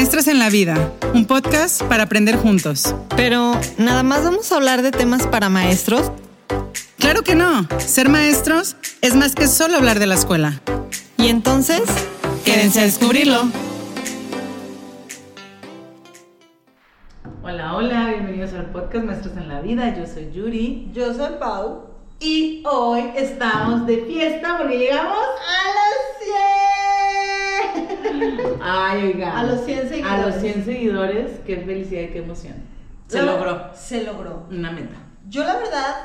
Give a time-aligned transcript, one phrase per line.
[0.00, 2.94] Maestros en la Vida, un podcast para aprender juntos.
[3.18, 6.10] Pero, ¿nada más vamos a hablar de temas para maestros?
[6.98, 7.68] Claro que no.
[7.78, 10.62] Ser maestros es más que solo hablar de la escuela.
[11.18, 11.82] Y entonces,
[12.46, 13.42] quédense a descubrirlo.
[17.42, 19.94] Hola, hola, bienvenidos al podcast Maestros en la Vida.
[19.94, 20.88] Yo soy Yuri.
[20.94, 21.90] Yo soy Pau.
[22.20, 25.94] Y hoy estamos de fiesta porque llegamos ¡A los
[28.14, 28.38] 100!
[28.62, 29.38] Ay, oiga.
[29.38, 30.12] A los 100 seguidores.
[30.12, 31.30] A los 100 seguidores.
[31.46, 32.54] Qué felicidad y qué emoción.
[33.06, 33.70] Se logró.
[33.74, 34.46] Se logró.
[34.50, 34.96] Una meta.
[35.28, 35.96] Yo la verdad,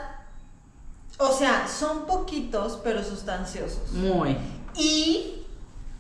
[1.18, 3.92] o sea, son poquitos pero sustanciosos.
[3.94, 4.36] Muy.
[4.76, 5.46] Y,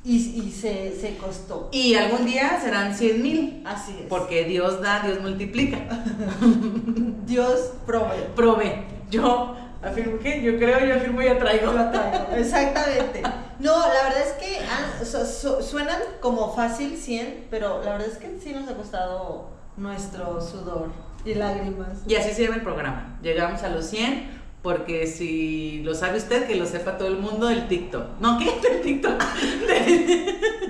[0.04, 1.70] y, y se, se costó.
[1.72, 3.63] Y algún día serán 100 mil.
[3.66, 4.08] Así es.
[4.08, 5.80] Porque Dios da, Dios multiplica.
[7.26, 8.26] Dios provee.
[8.35, 8.85] Probé.
[9.10, 11.71] Yo afirmo que yo creo, yo afirmo y atraigo.
[11.73, 12.27] Yo atraigo.
[12.35, 13.21] Exactamente.
[13.59, 18.07] No, la verdad es que ah, su- su- suenan como fácil 100, pero la verdad
[18.12, 20.90] es que sí nos ha costado nuestro sudor
[21.23, 21.87] y lágrimas.
[22.07, 23.18] Y así se llama el programa.
[23.21, 27.46] Llegamos a los 100 porque si lo sabe usted, que lo sepa todo el mundo
[27.46, 28.20] del TikTok.
[28.20, 28.46] No, ¿qué?
[28.68, 29.24] Del TikTok.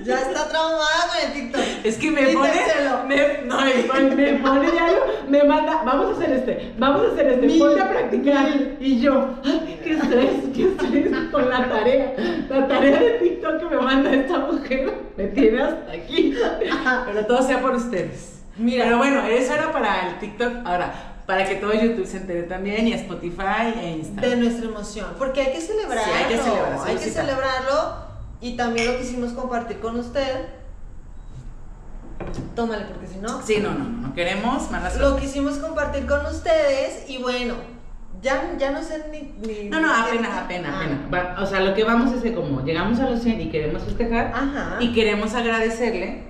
[0.04, 1.62] Ya está traumada con el TikTok.
[1.82, 2.52] Es que me pone,
[3.08, 4.98] me, no, me pone, pone diario,
[5.30, 7.58] me manda, vamos a hacer este, vamos a hacer este, Mil.
[7.58, 8.48] ponte a practicar.
[8.80, 12.14] Y yo, ay, qué estrés, qué estrés con la tarea.
[12.50, 16.36] La tarea de TikTok que me manda esta mujer me tiene hasta aquí.
[17.06, 18.42] Pero todo sea por ustedes.
[18.58, 18.84] Mira.
[18.84, 20.66] Pero bueno, eso era para el TikTok.
[20.66, 24.30] Ahora, para que todo YouTube se entere también, y a Spotify e Instagram.
[24.30, 27.94] de nuestra emoción, porque hay que celebrarlo, Sí, hay que celebrar, hay que celebrarlo
[28.40, 30.46] y también lo quisimos compartir con usted.
[32.54, 36.24] Tómale, porque si no, Sí, no, no, no, no queremos malas lo quisimos compartir con
[36.26, 37.54] ustedes y bueno,
[38.22, 40.82] ya, ya no sé ni, ni- No, no, ni- apenas, apenas, Ah.
[41.06, 41.42] apenas.
[41.42, 44.32] O sea, lo que vamos es que como llegamos a los 100 y queremos festejar
[44.34, 44.76] Ajá.
[44.80, 46.24] y queremos agradecerle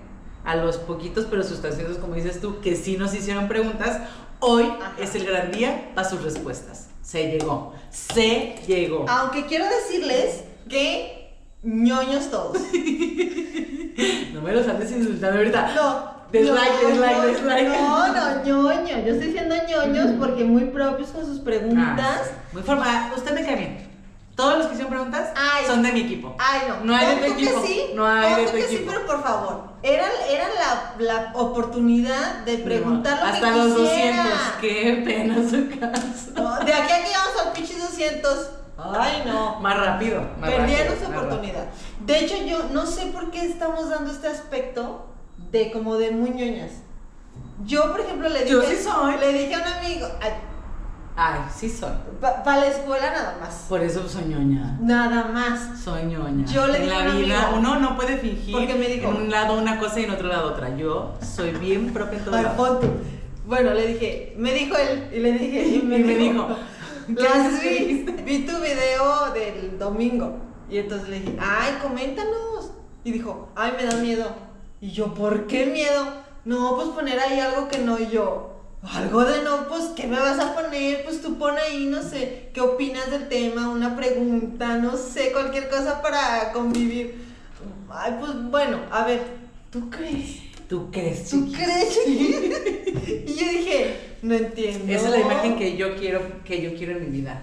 [0.44, 4.00] a los poquitos pero sustanciosos, como dices tú, que sí nos hicieron preguntas,
[4.40, 4.92] hoy Ajá.
[4.98, 6.88] es el gran día para sus respuestas.
[7.02, 9.06] Se llegó, se llegó.
[9.08, 12.58] Aunque quiero decirles que ñoños todos.
[14.32, 15.72] No me los andes insultando ahorita.
[15.74, 16.16] No.
[16.30, 17.68] Dislike, no, dislike, no, dislike.
[17.68, 19.06] No, no, ñoño.
[19.06, 22.20] Yo estoy diciendo ñoños porque muy propios con sus preguntas.
[22.22, 23.12] Ah, muy formada.
[23.16, 23.95] Usted me cae bien.
[24.36, 25.64] Todos los que hicieron preguntas Ay.
[25.66, 26.36] son de mi equipo.
[26.38, 26.84] Ay, no.
[26.84, 27.62] No hay de tu que equipo.
[27.66, 28.92] sí, No hay de tu que sí, equipo.
[28.92, 29.64] pero por favor.
[29.82, 34.22] Era, era la, la oportunidad de preguntar lo Hasta que los quisiera.
[34.24, 34.40] 200.
[34.60, 36.30] Qué pena su caso.
[36.34, 38.50] No, de aquí a que llegamos al pinche 200.
[38.78, 39.58] Ay, no.
[39.60, 40.20] Más rápido.
[40.38, 41.64] Más Perdieron rápido, su más oportunidad.
[42.00, 45.06] De hecho, yo no sé por qué estamos dando este aspecto
[45.50, 46.72] de como de muy ñoñas.
[47.64, 49.16] Yo, por ejemplo, le dije, Yo sí soy.
[49.18, 50.08] le dije a un amigo.
[51.18, 51.90] Ay, sí soy.
[52.20, 53.64] para la escuela nada más.
[53.68, 54.76] Por eso soy ñoña.
[54.82, 55.80] Nada más.
[55.82, 56.44] Soy ñoña.
[56.46, 59.16] Yo le en dije la vida amigo- uno no puede fingir Porque me dijo- en
[59.16, 60.76] un lado una cosa y en otro lado otra.
[60.76, 62.88] Yo soy bien propia en pon tú.
[63.46, 66.48] Bueno, le dije, me dijo él, y le dije, y me, Y me dijo,
[67.06, 70.36] ¿qué las vi, vi tu video del domingo.
[70.68, 72.72] Y entonces le dije, ay, coméntanos.
[73.04, 74.26] Y dijo, ay, me da miedo.
[74.80, 76.04] Y yo, ¿por qué miedo?
[76.44, 78.55] No, pues poner ahí algo que no, yo.
[78.92, 81.04] Algo de no, pues, ¿qué me vas a poner?
[81.04, 83.68] Pues tú pon ahí, no sé, ¿qué opinas del tema?
[83.68, 87.24] Una pregunta, no sé, cualquier cosa para convivir.
[87.90, 89.22] Ay, pues bueno, a ver,
[89.70, 90.38] ¿tú crees?
[90.68, 91.30] ¿Tú crees?
[91.30, 91.98] ¿Tú crees?
[92.06, 94.92] y yo dije, no entiendo.
[94.92, 97.42] Esa es la imagen que yo quiero, que yo quiero en mi vida.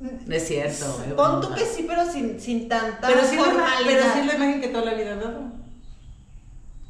[0.00, 0.84] No es cierto.
[1.06, 3.84] eh, Pon tú que sí, pero sin, sin tanta Pero sí, es la, formalidad.
[3.84, 5.42] pero sí es la imagen que toda la vida he dado.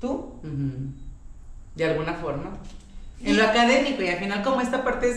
[0.01, 0.35] ¿Tú?
[1.75, 2.53] De alguna forma.
[3.23, 5.17] En lo académico, y al final, como esta parte es.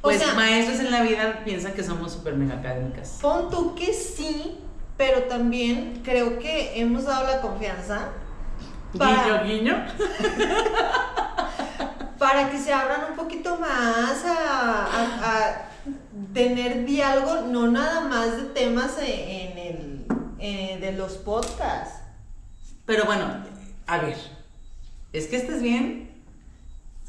[0.00, 3.18] O Pues sea- maestros en la vida piensan que somos súper mega académicas.
[3.20, 4.58] Pon tú que sí,
[4.96, 8.10] pero también creo que hemos dado la confianza
[8.96, 9.86] para, Guiño, guiño.
[12.18, 15.68] para que se abran un poquito más a, a- a
[16.34, 20.06] tener diálogo, no nada más de temas e- en el
[20.40, 22.00] eh, de los podcasts.
[22.86, 23.24] Pero bueno,
[23.86, 24.16] a ver.
[25.12, 26.07] Es que estés bien,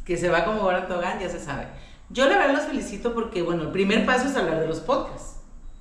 [0.09, 1.67] que se va como ahora Togán, ya se sabe.
[2.09, 5.35] Yo la verdad los felicito porque, bueno, el primer paso es hablar de los podcasts.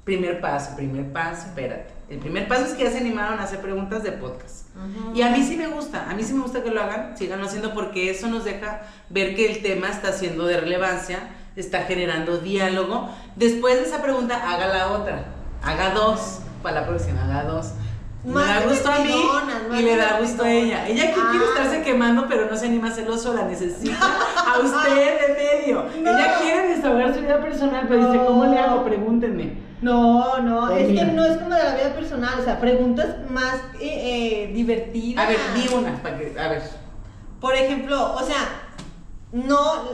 [0.05, 1.95] Primer paso, primer paso, espérate.
[2.11, 4.67] El primer paso es que ya se animaron a hacer preguntas de podcast.
[5.15, 7.47] Y a mí sí me gusta, a mí sí me gusta que lo hagan, síganlo
[7.47, 12.37] haciendo porque eso nos deja ver que el tema está siendo de relevancia, está generando
[12.37, 13.09] diálogo.
[13.35, 15.25] Después de esa pregunta, haga la otra,
[15.63, 17.73] haga dos, para la próxima, haga dos.
[18.25, 19.25] Me da gusto a mí
[19.79, 20.87] y le da gusto a ella.
[20.89, 21.49] Ella quiere Ah.
[21.49, 23.97] estarse quemando, pero no se anima a hacerlo sola, necesita
[24.55, 25.87] a usted de medio.
[25.97, 28.25] Ella quiere desahogar su vida personal, pero dice.
[28.25, 28.85] ¿cómo le hago?
[28.85, 29.69] Pregúntenme.
[29.81, 33.55] No, no, es que no es como de la vida personal, o sea, preguntas más
[33.81, 35.25] eh, eh, divertidas.
[35.25, 36.63] A ver, di una, para que, a ver,
[37.41, 38.49] Por ejemplo, o sea,
[39.31, 39.85] no,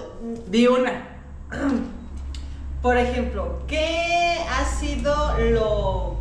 [0.48, 1.18] di una.
[2.82, 5.14] por ejemplo, ¿qué ha sido
[5.50, 6.16] lo,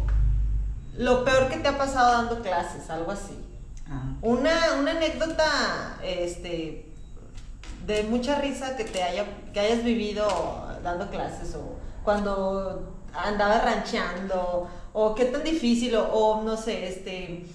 [0.97, 2.89] lo peor que te ha pasado dando clases?
[2.89, 3.37] Algo así.
[3.89, 4.13] Ah.
[4.21, 6.93] Una, una anécdota, este,
[7.85, 10.27] de mucha risa que te haya, que hayas vivido
[10.83, 17.45] dando clases o cuando andabas rancheando o qué tan difícil o, o no sé, este,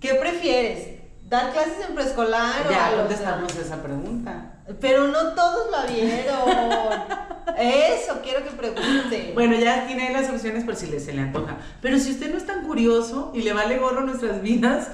[0.00, 0.96] ¿qué prefieres?
[1.24, 4.45] ¿Dar clases en preescolar o Ya contestamos esa pregunta.
[4.80, 7.26] Pero no todos la vieron.
[7.56, 9.30] Eso quiero que pregunte.
[9.34, 11.56] Bueno, ya tiene las opciones por si le, se le antoja.
[11.80, 14.88] Pero si usted no es tan curioso y le vale gorro nuestras vidas,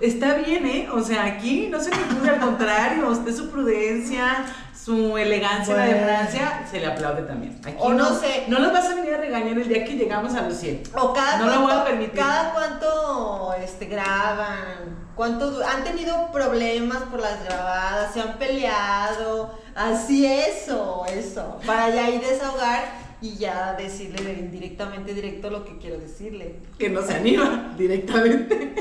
[0.00, 0.88] está bien, ¿eh?
[0.92, 4.44] O sea, aquí no se le al contrario, usted su prudencia,
[4.84, 6.06] su elegancia la de Bueno.
[6.06, 7.58] Francia, se le aplaude también.
[7.64, 8.44] Aquí O no sé.
[8.48, 10.82] No los vas a venir a regañar el día que llegamos a los 100.
[10.98, 12.14] O cada No lo voy a permitir.
[12.18, 20.26] Cada cuánto este, graban, cuánto han tenido problemas por las grabadas, se han peleado, así
[20.26, 25.98] eso, eso, para ya ir desahogar y ya decirle de- directamente, directo lo que quiero
[26.00, 26.56] decirle.
[26.76, 28.74] Que no se anima directamente.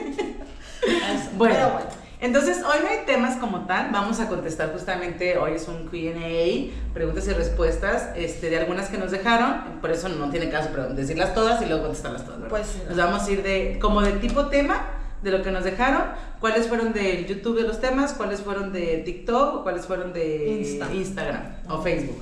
[0.81, 2.00] Eso, Bueno, pero bueno.
[2.21, 6.94] Entonces hoy no hay temas como tal, vamos a contestar justamente, hoy es un Q&A,
[6.94, 10.94] preguntas y respuestas este, de algunas que nos dejaron, por eso no tiene caso pero
[10.94, 12.56] decirlas todas y luego contestarlas todas, ¿verdad?
[12.56, 12.81] Pues sí.
[12.88, 14.85] Nos vamos a ir de, como de tipo tema,
[15.21, 16.03] de lo que nos dejaron,
[16.39, 20.59] cuáles fueron del YouTube de los temas, cuáles fueron de TikTok, o cuáles fueron de
[20.62, 20.94] Insta.
[20.94, 22.21] Instagram o Facebook.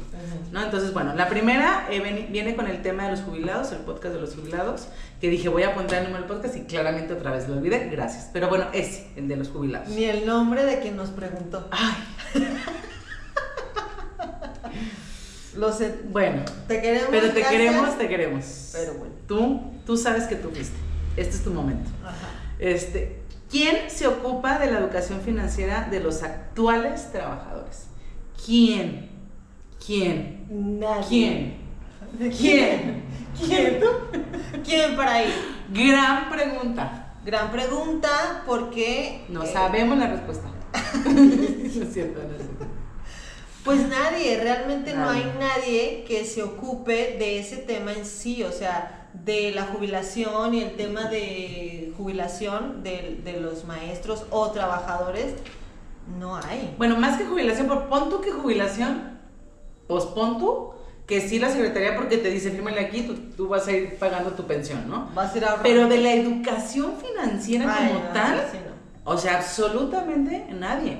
[0.51, 0.63] ¿no?
[0.63, 4.21] Entonces, bueno, la primera eh, viene con el tema de los jubilados, el podcast de
[4.21, 4.87] los jubilados,
[5.21, 7.87] que dije voy a apuntar el número del podcast y claramente otra vez lo olvidé,
[7.89, 8.29] gracias.
[8.33, 9.87] Pero bueno, ese, el de los jubilados.
[9.89, 11.67] Ni el nombre de quien nos preguntó.
[11.71, 11.93] Ay,
[15.55, 15.99] Lo sé.
[16.09, 17.07] bueno, Te queremos.
[17.11, 17.51] pero te gracias.
[17.51, 18.69] queremos, te queremos.
[18.73, 19.13] Pero bueno.
[19.27, 20.77] Tú, tú sabes que tú fuiste.
[21.17, 21.89] Este es tu momento.
[22.03, 22.13] Ajá.
[22.59, 27.87] Este, ¿quién se ocupa de la educación financiera de los actuales trabajadores?
[28.45, 29.09] ¿Quién?
[29.83, 30.45] ¿Quién?
[30.79, 31.55] Nadie.
[32.17, 32.33] ¿Quién?
[32.37, 33.03] ¿Quién?
[33.37, 33.79] ¿Quién?
[34.63, 35.33] ¿Quién para ir?
[35.71, 37.15] Gran pregunta.
[37.25, 39.25] Gran pregunta, porque.
[39.29, 40.47] No eh, sabemos la respuesta.
[41.05, 42.48] no es cierto, no es cierto.
[43.69, 48.51] Pues nadie, realmente no hay nadie que se ocupe de ese tema en sí, o
[48.51, 55.35] sea, de la jubilación y el tema de jubilación de, de los maestros o trabajadores,
[56.17, 56.73] no hay.
[56.79, 59.19] Bueno, más que jubilación, por pon tú que jubilación,
[59.87, 60.71] pues pon tú
[61.05, 64.31] que sí la secretaría porque te dice, fírmale aquí, tú, tú vas a ir pagando
[64.31, 65.11] tu pensión, ¿no?
[65.15, 65.69] Va a ser ahorrando.
[65.69, 69.11] Pero de la educación financiera Ay, como no, tal, sí, no.
[69.11, 70.97] o sea, absolutamente nadie.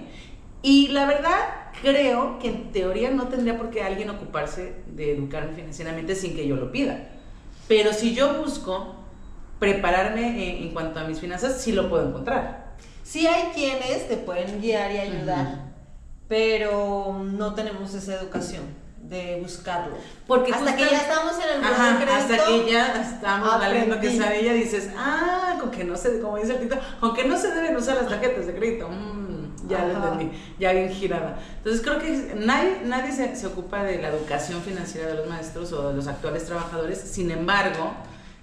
[0.61, 1.39] Y la verdad,
[1.81, 6.47] creo que en teoría no tendría por qué alguien ocuparse de educarme financieramente sin que
[6.47, 7.09] yo lo pida.
[7.67, 8.95] Pero si yo busco
[9.59, 12.75] prepararme en, en cuanto a mis finanzas, sí lo puedo encontrar.
[13.03, 15.73] Sí hay quienes te pueden guiar y ayudar,
[16.27, 18.63] pero no tenemos esa educación
[19.01, 19.95] de buscarlo.
[20.27, 23.99] Porque hasta que ya estamos en el Ajá, de hasta crédito, que ya estamos valiendo
[23.99, 27.23] que sabe ella, dices, ah, con que no se, como dice el Tito, con que
[27.25, 28.89] no se deben usar las tarjetas de crédito.
[28.89, 29.18] Mm,
[29.69, 31.39] ya lo entendí, ya bien girada.
[31.57, 35.71] Entonces creo que nadie, nadie se, se ocupa de la educación financiera de los maestros
[35.71, 36.99] o de los actuales trabajadores.
[36.99, 37.93] Sin embargo,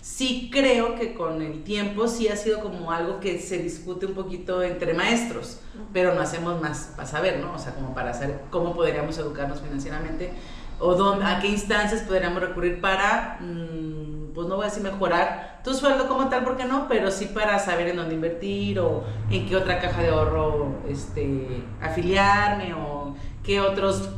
[0.06, 4.15] sí creo que con el tiempo sí ha sido como algo que se discute un
[4.15, 5.58] poquito entre maestros,
[5.93, 7.53] pero no hacemos más para saber, ¿no?
[7.55, 10.31] O sea, como para saber cómo podríamos educarnos financieramente
[10.79, 15.60] o dónde, a qué instancias podríamos recurrir para, mm, pues no voy a decir mejorar
[15.64, 19.48] tu sueldo como tal, porque no, pero sí para saber en dónde invertir o en
[19.48, 24.08] qué otra caja de ahorro este, afiliarme o qué otros,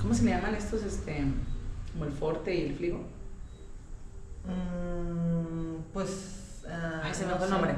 [0.00, 0.82] ¿cómo se le llaman estos?
[0.82, 1.24] Este,
[1.92, 3.04] como el Forte y el Fligo.
[4.46, 6.62] Mm, pues.
[6.70, 7.74] ah, Ay, se me fue el nombre.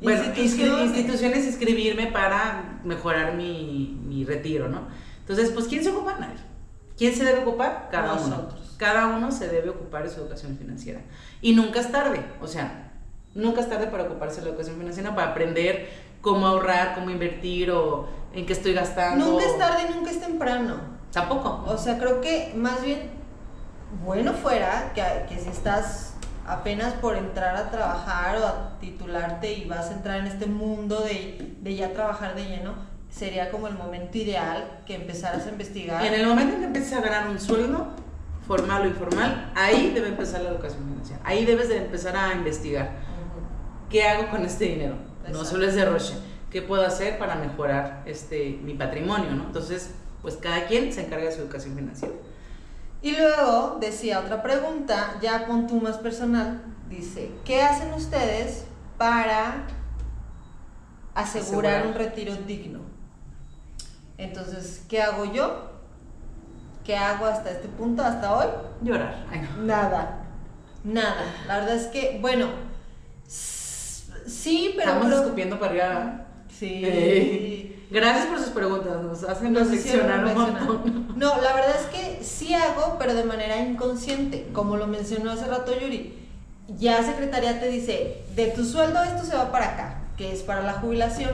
[0.00, 4.82] Bueno, inscri- instituciones, inscribirme para mejorar mi, mi retiro, ¿no?
[5.20, 6.16] Entonces, pues, ¿quién se ocupa?
[6.20, 6.36] Nadie.
[6.96, 7.88] ¿Quién se debe ocupar?
[7.90, 8.48] Cada uno.
[8.78, 11.00] Cada uno se debe ocupar de su educación financiera.
[11.42, 12.92] Y nunca es tarde, o sea,
[13.34, 15.88] nunca es tarde para ocuparse de la educación financiera, para aprender
[16.22, 19.26] cómo ahorrar, cómo invertir o en qué estoy gastando.
[19.26, 20.76] Nunca es tarde nunca es temprano.
[21.12, 21.64] Tampoco.
[21.66, 23.10] O sea, creo que más bien
[24.04, 26.14] bueno fuera que, que si estás
[26.46, 31.00] apenas por entrar a trabajar o a titularte y vas a entrar en este mundo
[31.00, 32.74] de, de ya trabajar de lleno,
[33.10, 36.04] sería como el momento ideal que empezaras a investigar.
[36.04, 37.88] En el momento en que empieces a ganar un sueldo,
[38.48, 41.20] formal o informal, ahí debe empezar la educación financiera.
[41.24, 42.96] Ahí debes de empezar a investigar.
[43.90, 44.96] ¿Qué hago con este dinero?
[45.30, 46.14] No solo es de Roche.
[46.50, 49.30] ¿Qué puedo hacer para mejorar este, mi patrimonio?
[49.32, 49.44] ¿no?
[49.44, 49.90] Entonces,
[50.22, 52.14] pues cada quien se encarga de su educación financiera.
[53.02, 58.64] Y luego decía otra pregunta, ya con tú más personal, dice, ¿qué hacen ustedes
[58.96, 59.66] para
[61.14, 61.86] asegurar, Asegurar.
[61.86, 62.80] un retiro digno?
[64.16, 65.67] Entonces, ¿qué hago yo?
[66.88, 68.46] ¿Qué hago hasta este punto, hasta hoy?
[68.80, 69.14] Llorar.
[69.60, 70.20] Nada,
[70.82, 71.34] nada.
[71.46, 72.46] La verdad es que, bueno,
[73.26, 74.88] sí, pero...
[74.92, 76.24] Estamos creo- escupiendo para arriba.
[76.58, 76.80] Sí.
[76.82, 81.08] Eh, Gracias por sus preguntas, nos hacen Nos reflexionar un montón.
[81.18, 85.46] No, la verdad es que sí hago, pero de manera inconsciente, como lo mencionó hace
[85.46, 86.14] rato Yuri.
[86.78, 90.62] Ya Secretaría te dice, de tu sueldo esto se va para acá, que es para
[90.62, 91.32] la jubilación.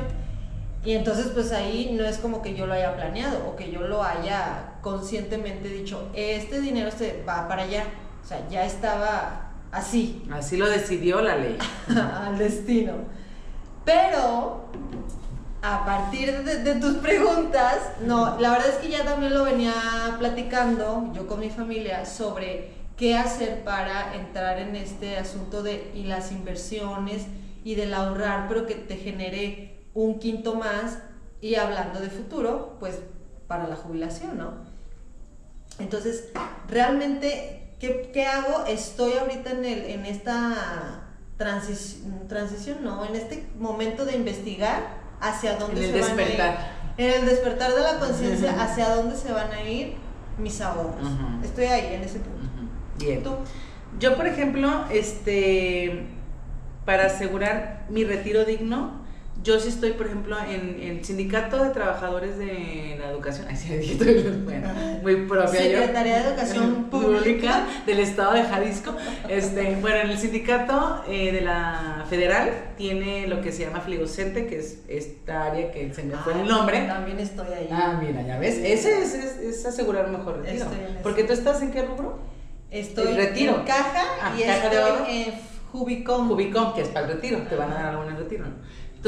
[0.85, 3.81] Y entonces pues ahí no es como que yo lo haya planeado o que yo
[3.81, 7.85] lo haya conscientemente dicho, este dinero se va para allá.
[8.23, 11.57] O sea, ya estaba así, Así lo decidió la ley.
[11.89, 12.93] al destino.
[13.85, 14.67] Pero
[15.63, 19.73] a partir de, de tus preguntas, no, la verdad es que ya también lo venía
[20.19, 26.05] platicando yo con mi familia sobre qué hacer para entrar en este asunto de y
[26.05, 27.27] las inversiones
[27.65, 30.99] y del ahorrar, pero que te genere un quinto más
[31.41, 32.99] y hablando de futuro, pues
[33.47, 34.53] para la jubilación, ¿no?
[35.79, 36.29] Entonces,
[36.69, 38.65] realmente, ¿qué, qué hago?
[38.67, 41.03] Estoy ahorita en, el, en esta
[41.39, 41.99] transis-
[42.29, 46.51] transición, no, en este momento de investigar hacia dónde En se van a despertar.
[46.99, 47.05] ir.
[47.07, 49.95] En el despertar de la conciencia, hacia dónde se van a ir
[50.39, 51.09] mis ahorros.
[51.43, 52.47] Estoy ahí, en ese punto.
[52.99, 53.23] Bien.
[53.23, 53.31] ¿Tú?
[53.99, 56.07] Yo, por ejemplo, este,
[56.85, 59.04] para asegurar mi retiro digno,
[59.45, 63.99] yo sí estoy, por ejemplo, en el Sindicato de Trabajadores de la Educación, ay, sí,
[64.45, 64.69] bueno,
[65.03, 65.79] muy propia yo.
[65.79, 67.67] Secretaría de Educación Pública.
[67.87, 68.97] del Estado de Jalisco.
[69.29, 74.47] Este, bueno, en el sindicato eh, de la federal tiene lo que se llama Fligocente,
[74.47, 76.81] que es esta área que se me fue el nombre.
[76.87, 77.69] También estoy ahí.
[77.71, 80.67] Ah, mira, ya ves, ese es, es, es asegurar un mejor retiro.
[81.03, 82.19] Porque tú estás en qué rubro?
[82.71, 83.59] Estoy el retiro.
[83.61, 84.97] en caja Ah, y caja de oro.
[85.01, 85.35] estoy en
[85.71, 86.29] Jubicom.
[86.29, 88.45] Jubicom, que es para el retiro, te van a dar algo en el retiro.
[88.47, 88.55] ¿no?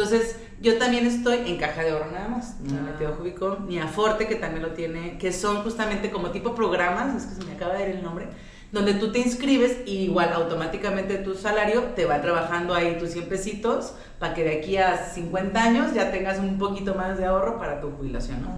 [0.01, 2.83] Entonces, yo también estoy en caja de oro nada más, no he Ah.
[2.93, 6.55] metido a Jubicom, ni a Forte, que también lo tiene, que son justamente como tipo
[6.55, 8.27] programas, es que se me acaba de ir el nombre,
[8.73, 13.27] donde tú te inscribes y igual automáticamente tu salario te va trabajando ahí tus 100
[13.27, 17.59] pesitos para que de aquí a 50 años ya tengas un poquito más de ahorro
[17.59, 18.49] para tu jubilación, ¿no?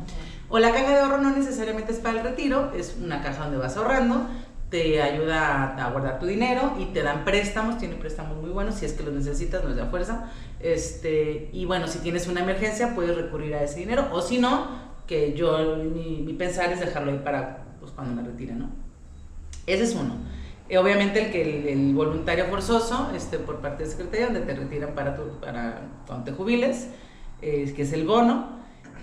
[0.49, 3.59] O la caja de ahorro no necesariamente es para el retiro, es una caja donde
[3.59, 4.27] vas ahorrando,
[4.71, 8.85] te ayuda a, guardar tu dinero y te dan préstamos, tiene préstamos muy buenos, si
[8.85, 10.31] es que los necesitas, no es de fuerza.
[10.61, 14.89] Este, y bueno, si tienes una emergencia, puedes recurrir a ese dinero, o si no,
[15.07, 18.69] que yo, mi, mi pensar es dejarlo ahí para pues, cuando me retire, ¿no?
[19.67, 20.17] Ese es uno.
[20.69, 24.55] Eh, obviamente el que el, el voluntario forzoso, este, por parte de Secretaría, donde te
[24.55, 26.89] retiran para, tu, para cuando te jubiles,
[27.41, 28.59] eh, que es el bono.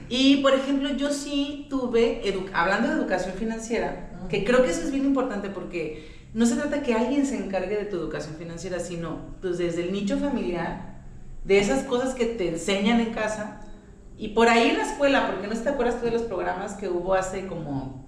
[0.08, 2.22] Y, por ejemplo, yo sí tuve,
[2.54, 6.84] hablando de educación financiera, que creo que eso es bien importante porque no se trata
[6.84, 10.96] que alguien se encargue de tu educación financiera, sino pues, desde el nicho familiar,
[11.44, 13.62] de esas cosas que te enseñan en casa
[14.18, 16.90] y por ahí en la escuela, porque no te acuerdas tú de los programas que
[16.90, 18.06] hubo hace como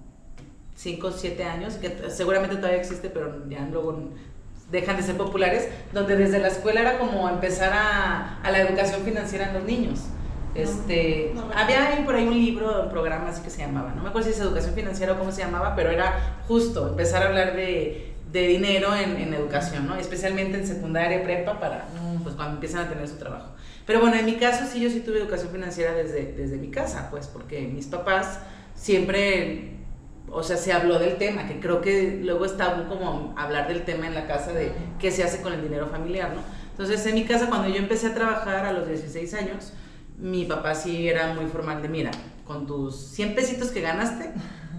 [0.74, 4.10] 5 o 7 años, que seguramente todavía existe, pero ya luego
[4.70, 9.48] dejan de ser populares, donde desde la escuela era como empezar a la educación financiera
[9.48, 10.00] en los niños.
[10.62, 11.62] Este, no recuerdo.
[11.62, 14.28] había ahí por ahí un libro, un programa así que se llamaba, no me acuerdo
[14.28, 18.14] si es educación financiera o cómo se llamaba, pero era justo empezar a hablar de,
[18.32, 19.96] de dinero en, en educación, ¿no?
[19.96, 21.86] Especialmente en secundaria, prepa, para
[22.22, 23.52] pues cuando empiezan a tener su trabajo.
[23.86, 27.08] Pero bueno, en mi caso sí, yo sí tuve educación financiera desde, desde mi casa,
[27.10, 28.40] pues porque mis papás
[28.74, 29.78] siempre,
[30.30, 33.84] o sea, se habló del tema, que creo que luego es tabú como hablar del
[33.84, 36.42] tema en la casa de qué se hace con el dinero familiar, ¿no?
[36.70, 39.72] Entonces, en mi casa, cuando yo empecé a trabajar a los 16 años,
[40.18, 42.10] mi papá sí era muy formal de, mira,
[42.46, 44.30] con tus 100 pesitos que ganaste,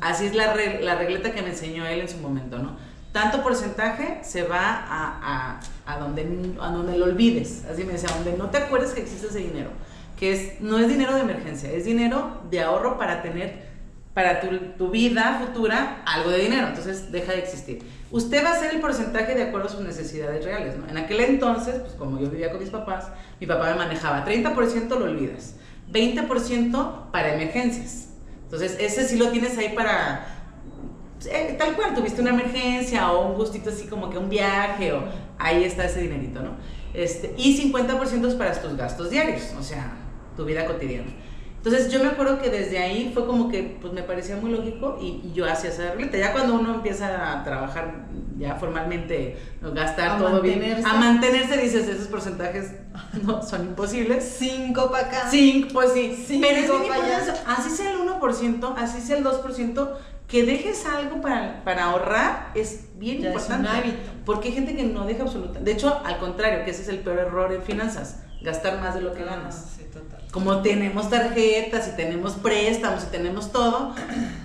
[0.02, 2.76] así es la, re- la regleta que me enseñó él en su momento, ¿no?
[3.12, 6.28] Tanto porcentaje se va a, a, a, donde,
[6.62, 9.70] a donde lo olvides, así me decía, donde no te acuerdes que existe ese dinero,
[10.18, 13.68] que es, no es dinero de emergencia, es dinero de ahorro para tener
[14.14, 17.80] para tu, tu vida futura algo de dinero, entonces deja de existir.
[18.12, 20.88] Usted va a hacer el porcentaje de acuerdo a sus necesidades reales, ¿no?
[20.90, 23.08] En aquel entonces, pues como yo vivía con mis papás,
[23.40, 25.56] mi papá me manejaba 30% lo olvidas,
[25.92, 28.08] 20% para emergencias.
[28.44, 30.26] Entonces, ese sí lo tienes ahí para
[31.28, 35.04] eh, tal cual, tuviste una emergencia o un gustito así como que un viaje o
[35.38, 36.52] ahí está ese dinerito, ¿no?
[36.94, 39.92] Este, y 50% es para tus gastos diarios, o sea,
[40.38, 41.12] tu vida cotidiana.
[41.60, 44.98] Entonces yo me acuerdo que desde ahí fue como que pues me parecía muy lógico
[45.02, 46.18] y, y yo hacía esa regleta.
[46.18, 48.06] Ya cuando uno empieza a trabajar
[48.38, 50.90] ya formalmente, gastar A todo bien, mantenerse.
[50.90, 52.72] a mantenerse dices esos porcentajes
[53.24, 54.36] no son imposibles.
[54.40, 55.30] Cinco para acá.
[55.30, 56.24] Sí, pues sí.
[56.26, 57.36] Cinco Pero es bien.
[57.46, 59.90] Así sea el 1%, así sea el 2%,
[60.30, 63.68] que dejes algo para, para ahorrar es bien Ya es importante.
[63.70, 64.10] un hábito.
[64.26, 65.60] Porque hay gente que no deja absoluta.
[65.60, 69.02] De hecho, al contrario, que ese es el peor error en finanzas, gastar más de
[69.02, 69.74] lo que Ah, ganas.
[69.78, 70.22] Sí, total.
[70.32, 73.94] Como tenemos tarjetas y tenemos préstamos y tenemos todo,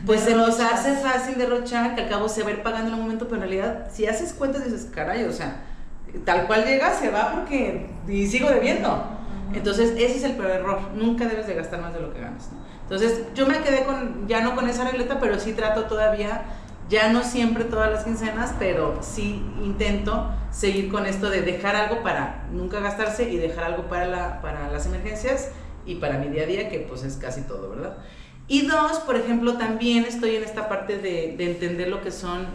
[0.06, 2.94] pues se nos hace fácil derrochar, que al cabo se va a ir pagando en
[2.94, 5.62] un momento, pero en realidad, si haces cuentas, dices, caray, o sea,
[6.24, 9.04] tal cual llega, se va porque y sigo debiendo.
[9.52, 10.80] Entonces, ese es el peor error.
[10.94, 12.50] Nunca debes de gastar más de lo que ganas.
[12.52, 12.64] ¿no?
[12.82, 16.42] Entonces, yo me quedé con, ya no con esa regleta, pero sí trato todavía,
[16.88, 22.02] ya no siempre todas las quincenas, pero sí intento seguir con esto de dejar algo
[22.02, 25.50] para nunca gastarse y dejar algo para, la, para las emergencias
[25.86, 27.96] y para mi día a día, que pues es casi todo, ¿verdad?
[28.46, 32.46] Y dos, por ejemplo, también estoy en esta parte de, de entender lo que son,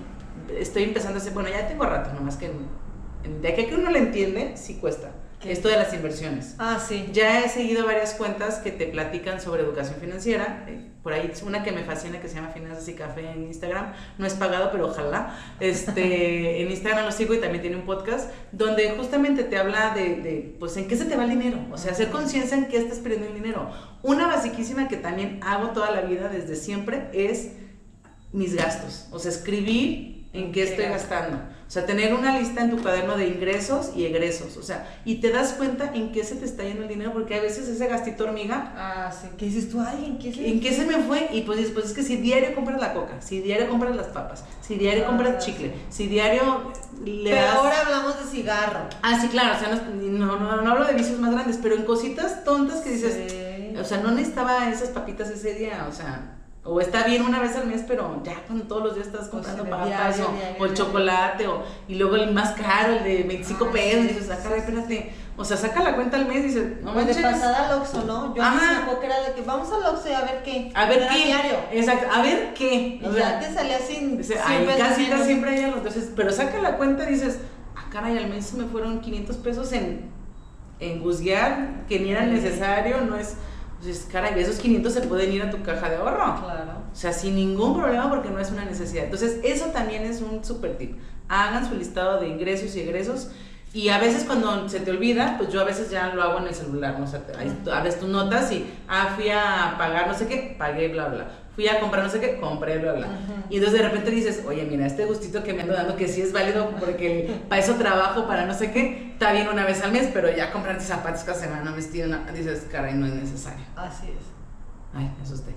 [0.59, 3.98] estoy empezando a hacer, bueno, ya tengo rato, nomás que en- de que uno lo
[3.98, 5.12] entiende, sí cuesta.
[5.39, 5.51] ¿Qué?
[5.53, 6.55] Esto de las inversiones.
[6.60, 7.10] Ah, sí.
[7.13, 10.65] Ya he seguido varias cuentas que te platican sobre educación financiera.
[10.67, 13.46] eh, Por ahí es una que me fascina que se llama Finanzas y Café en
[13.46, 13.93] Instagram.
[14.17, 15.38] No es pagado, pero ojalá.
[15.62, 20.15] Este, en Instagram lo sigo y también tiene un podcast donde justamente te habla de,
[20.17, 21.58] de, pues, en qué se te va el dinero.
[21.72, 23.72] O sea, hacer conciencia en qué estás perdiendo el dinero.
[24.03, 27.51] Una basiquísima que también hago toda la vida desde siempre es
[28.34, 29.08] mis gastos.
[29.12, 31.39] O sea, escribir en qué ¿Qué estoy gastando.
[31.69, 34.57] O sea, tener una lista en tu cuaderno de ingresos y egresos.
[34.57, 37.35] O sea, y te das cuenta en qué se te está yendo el dinero, porque
[37.35, 39.27] a veces ese gastito hormiga, Ah, sí.
[39.38, 39.79] ¿Qué dices tú?
[39.79, 41.29] Ay, ¿en qué se ¿en qué se me fue?
[41.31, 44.07] Y pues dices, pues es que si diario compras la coca, si diario compras las
[44.07, 45.51] papas, si diario Ah, compras sí.
[45.51, 46.71] chicle, si diario
[47.05, 47.55] le Pero das...
[47.57, 48.89] ahora hablamos de cigarro.
[49.03, 51.75] Ah, sí, claro, o sea, no, no, no, no hablo de vicios más grandes, pero
[51.75, 53.77] en cositas tontas que dices, Sí.
[53.79, 56.35] o sea, no necesitaba esas papitas ese día, o sea,
[56.71, 59.63] o está bien una vez al mes, pero ya cuando todos los días estás comprando
[59.63, 63.03] sí, papas diario, o, diario, o el chocolate, o, y luego el más caro, el
[63.03, 66.25] de 25 Ah, pesos, sí, y dices, ah, espérate, o sea, saca la cuenta al
[66.27, 67.31] mes y dices, no Pues de manches.
[67.31, 68.35] pasada al Oxxo, ¿no?
[68.35, 68.85] Yo Ajá.
[68.91, 70.69] me que era de que vamos al Oxxo y a ver qué.
[70.75, 71.25] A ver qué.
[71.25, 71.55] diario.
[71.71, 72.99] Exacto, a ver qué.
[73.05, 74.17] O ya sea, te salía sin.
[74.17, 75.77] dice, sin ay, casi siempre hay algo.
[75.77, 77.39] Entonces, pero saca la cuenta y dices,
[77.77, 80.11] ah, caray, al mes me fueron 500 pesos en,
[80.81, 83.35] en guzguear, que ni era necesario, no es.
[83.79, 86.41] Entonces, caray, esos 500 se pueden ir a tu caja de ahorro.
[86.43, 86.71] Claro.
[86.91, 89.06] O sea, sin ningún problema porque no es una necesidad.
[89.06, 90.99] Entonces, eso también es un super tip.
[91.30, 93.32] Hagan su listado de ingresos y egresos.
[93.73, 96.47] Y a veces cuando se te olvida, pues yo a veces ya lo hago en
[96.47, 97.06] el celular, ¿no?
[97.06, 97.21] O sea,
[97.71, 101.27] abres tus notas y, ah, fui a pagar no sé qué, pagué, bla, bla.
[101.60, 103.08] Fui a comprar no sé qué, compré, bla, bla.
[103.50, 106.22] Y entonces de repente dices, oye, mira, este gustito que me ando dando, que sí
[106.22, 109.91] es válido porque para eso trabajo, para no sé qué, está bien una vez al
[109.91, 113.65] mes, pero ya comprarte zapatos cada semana, vestido, no, dices, caray, no es necesario.
[113.76, 114.24] Así es.
[114.93, 115.54] Ay, me asusté.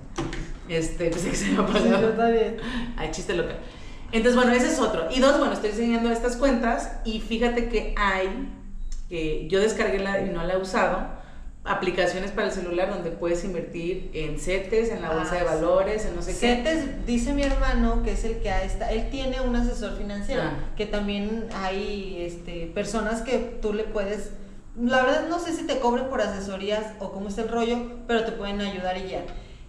[0.68, 2.08] Este, pensé que se me había Sí, pasado.
[2.14, 2.56] también.
[2.96, 3.58] Ay, chiste local.
[4.10, 5.06] Entonces, bueno, ese es otro.
[5.08, 8.48] Y dos, bueno, estoy enseñando estas cuentas y fíjate que hay,
[9.08, 11.06] eh, yo descargué la y no la he usado,
[11.64, 15.44] aplicaciones para el celular donde puedes invertir en CETES, en la bolsa Ah, de sí.
[15.46, 16.36] valores, en no sé qué.
[16.56, 20.42] CETES, dice mi hermano, que es el que ha esta, él tiene un asesor financiero,
[20.42, 20.72] Ah.
[20.76, 24.30] que también hay este, personas que tú le puedes,
[24.76, 28.24] la verdad no sé si te cobren por asesorías o cómo está el rollo, pero
[28.24, 29.24] te pueden ayudar y guiar.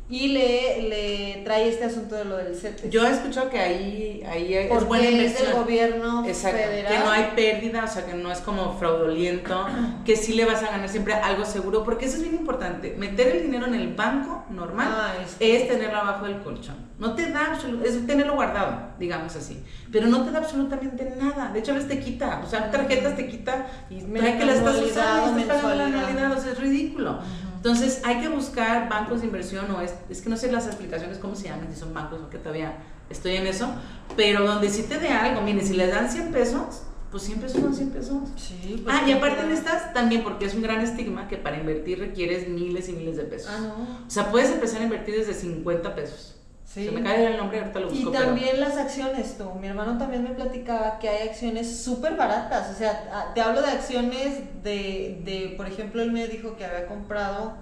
[0.10, 2.90] Y le, le trae este asunto de lo del CETES.
[2.92, 6.94] Yo he escuchado que ahí, ahí es porque buena es del gobierno Exacto, federal.
[6.94, 9.66] que no hay pérdida, o sea, que no es como fraudulento,
[10.06, 12.96] que sí le vas a ganar siempre algo seguro, porque eso es bien importante.
[12.98, 16.76] Meter el dinero en el banco normal Ah, es- tenerlo abajo del colchón.
[17.00, 21.52] No te da es tenerlo guardado, digamos así, pero no te da absolutamente nada.
[21.52, 24.54] De hecho, a veces te quita, o sea, tarjetas te quita y trae que la
[24.54, 27.20] estás usando, estás pagando la anualidad, o sea, es ridículo.
[27.64, 31.18] Entonces hay que buscar bancos de inversión o es, es que no sé las aplicaciones
[31.18, 32.74] cómo se llaman, si son bancos porque todavía
[33.10, 33.74] estoy en eso,
[34.18, 37.62] pero donde sí te dé algo, mire, si les dan 100 pesos, pues 100 pesos
[37.62, 38.18] son 100 pesos.
[38.36, 41.58] Sí, pues, Ah, y aparte en estas también porque es un gran estigma que para
[41.58, 43.50] invertir requieres miles y miles de pesos.
[43.50, 44.06] Ah, no.
[44.08, 46.33] O sea, puedes empezar a invertir desde 50 pesos.
[46.74, 46.86] Sí.
[46.86, 48.10] Se me cae el nombre, ahorita lo busco.
[48.10, 49.52] Y pero- también las acciones, tú.
[49.62, 52.72] Mi hermano también me platicaba que hay acciones súper baratas.
[52.74, 56.88] O sea, te hablo de acciones de, de, por ejemplo, él me dijo que había
[56.88, 57.54] comprado,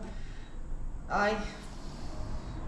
[1.09, 1.33] ay,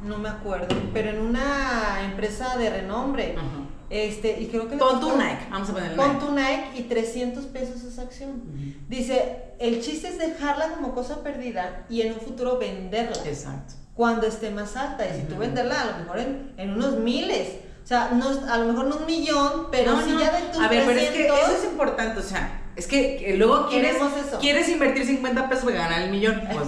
[0.04, 3.36] no me acuerdo, pero en una empresa de renombre.
[3.38, 3.46] Ajá.
[3.90, 6.26] Este, y creo que Pon tu Nike, vamos a poner Pon Nike.
[6.26, 8.42] tu Nike y 300 pesos esa acción.
[8.90, 13.76] Dice, el chiste es dejarla como cosa perdida y en un futuro venderla Exacto.
[13.96, 15.06] Cuando esté más alta.
[15.08, 17.50] Y si tú venderla, a lo mejor en, en unos miles.
[17.84, 20.20] O sea, no, a lo mejor no un millón, pero No, si no.
[20.20, 22.88] ya de tus A ver, pero es que 300, eso es importante, o sea, es
[22.88, 24.40] que, que luego quieres, eso.
[24.40, 26.42] quieres invertir 50 pesos para ganar el millón.
[26.50, 26.66] Pues,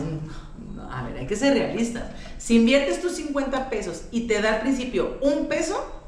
[0.76, 2.04] no, a ver, hay que ser realistas.
[2.38, 6.05] Si inviertes tus 50 pesos y te da al principio un peso,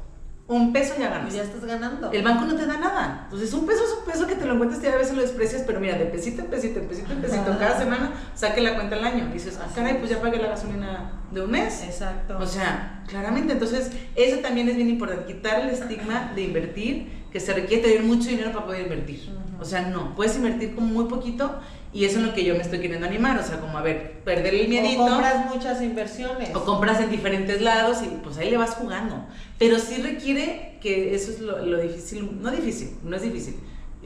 [0.48, 1.34] un peso ya ganas.
[1.34, 2.10] ya estás ganando.
[2.10, 3.20] El banco no te da nada.
[3.24, 5.62] Entonces, un peso es un peso que te lo encuentras y a veces lo desprecias,
[5.66, 8.96] pero mira, de pesito en pesito, en pesito en pesito, cada semana saque la cuenta
[8.96, 9.28] al año.
[9.28, 9.98] Y dices, ah, caray, es.
[9.98, 11.84] pues ya pagué la gasolina de un mes.
[11.84, 12.38] Exacto.
[12.40, 17.40] O sea, claramente, entonces, eso también es bien importante, quitar el estigma de invertir, que
[17.40, 19.30] se requiere tener mucho dinero para poder invertir.
[19.60, 21.60] O sea, no, puedes invertir con muy poquito
[21.92, 24.20] y eso es lo que yo me estoy queriendo animar, o sea, como a ver,
[24.24, 25.04] perder el miedito.
[25.04, 26.54] o compras muchas inversiones.
[26.54, 29.24] O compras en diferentes lados y pues ahí le vas jugando.
[29.58, 33.56] Pero sí requiere que eso es lo, lo difícil, no difícil, no es difícil,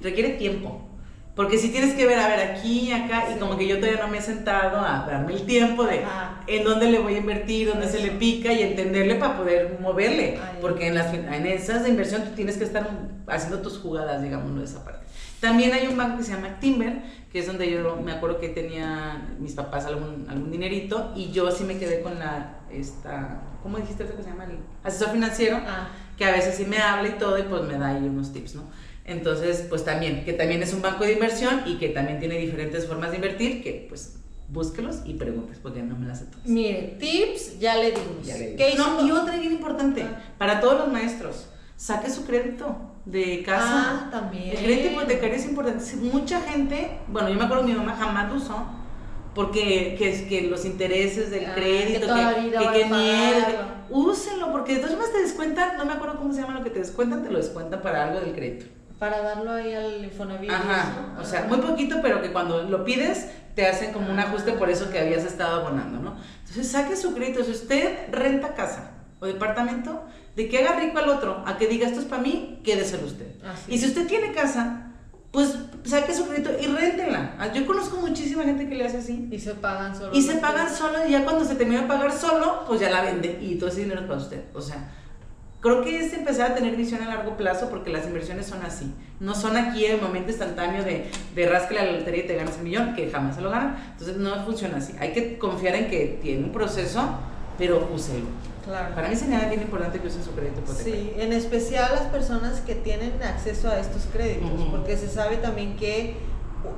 [0.00, 0.80] requiere tiempo.
[1.34, 3.38] Porque si tienes que ver, a ver, aquí y acá, y Sí.
[3.40, 6.40] como que yo todavía no me he sentado a darme el tiempo de Ajá.
[6.46, 10.36] en dónde le voy a invertir, dónde se le pica y entenderle para poder moverle.
[10.36, 10.58] Ahí.
[10.60, 12.86] Porque en, las, en esas de inversión tú tienes que estar
[13.28, 15.06] haciendo tus jugadas, digamos, de esa parte.
[15.40, 18.50] También hay un banco que se llama Timber, que es donde yo me acuerdo que
[18.50, 23.78] tenía mis papás algún, algún dinerito y yo sí me quedé con la, esta, ¿cómo
[23.78, 24.44] dijiste que se llama?
[24.44, 27.78] El asesor financiero, Ah, que a veces sí me habla y todo y pues me
[27.78, 28.62] da ahí unos tips, ¿no?
[29.04, 32.86] Entonces, pues también, que también es un banco de inversión y que también tiene diferentes
[32.86, 34.16] formas de invertir, que pues
[34.48, 36.46] búsquelos y preguntes, porque no me las sé todas.
[36.46, 38.24] mire, tips ya le dimos.
[38.26, 38.54] Ya le
[39.06, 40.22] y otra bien importante, Ah.
[40.38, 43.64] para todos los maestros, saque su crédito de casa.
[44.04, 44.50] Ah, también.
[44.50, 45.84] El crédito hipotecario es importante.
[45.96, 48.66] Mucha gente, bueno, yo me acuerdo mi mamá jamás lo usó,
[49.34, 53.40] porque que, que los intereses del Ah, crédito, que que, que, van que a miedo,
[53.40, 53.58] pagarlo.
[53.88, 56.62] que- úsenlo, porque de todas formas te descuentan, no me acuerdo cómo se llama lo
[56.64, 58.66] que te descuentan, te lo descuentan para algo del crédito.
[59.02, 60.48] Para darlo ahí al Infonavit.
[60.48, 61.20] Ajá, eso.
[61.20, 64.70] o sea, muy poquito, pero que cuando lo pides te hacen como un ajuste por
[64.70, 66.14] eso que habías estado abonando, ¿no?
[66.42, 70.04] Entonces saque su crédito, si usted renta casa o departamento,
[70.36, 73.26] de que haga rico al otro, a que diga esto es para mí, quédeselo usted.
[73.44, 74.92] Así Y si usted tiene casa,
[75.32, 77.34] pues saque su crédito y réntela.
[77.40, 79.26] Ah, Yo conozco muchísima gente que le hace así.
[79.32, 80.14] Y se pagan solo.
[80.14, 83.02] Y se pagan solo y ya cuando se termina de pagar solo, pues ya la
[83.02, 84.44] vende y todo ese dinero es para usted.
[84.54, 84.92] O sea,
[85.62, 88.92] creo que es empezar a tener visión a largo plazo porque las inversiones son así.
[89.20, 92.64] No son aquí el momento instantáneo de, de rasque la lotería y te ganas un
[92.64, 93.76] millón, que jamás se lo ganan.
[93.92, 94.94] Entonces no funciona así.
[95.00, 97.00] Hay que confiar en que tiene un proceso,
[97.56, 98.26] pero úselo.
[98.64, 98.94] Claro.
[98.94, 100.94] Para mí sería bien importante que usen su crédito hipotecario.
[100.94, 105.76] Sí, en especial las personas que tienen acceso a estos créditos, porque se sabe también
[105.76, 106.16] que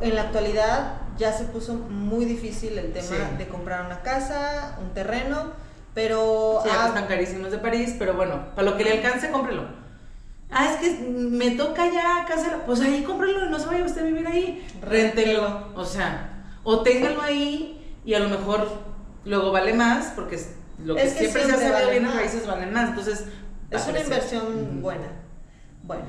[0.00, 3.36] en la actualidad ya se puso muy difícil el tema Sí.
[3.38, 5.52] de comprar una casa, un terreno,
[5.94, 9.62] pero Sí, ah, están carísimos de París, pero bueno, para lo que le alcance, cómprelo.
[10.50, 14.02] Ah, es que me toca ya casa, pues ahí cómprelo y no se vaya usted
[14.02, 14.66] a vivir ahí.
[14.82, 15.68] Réntelo.
[15.74, 18.68] O sea, o téngalo ahí y a lo mejor
[19.24, 20.38] luego vale más, porque
[20.84, 22.16] lo que Es que siempre se siempre hace de vale bienes más.
[22.18, 22.88] raíces valen más.
[22.90, 23.24] Entonces,
[23.70, 24.80] es a una inversión Ujú.
[24.80, 25.06] buena.
[25.82, 26.04] Bueno,